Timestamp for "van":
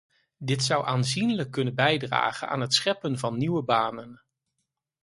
3.19-3.37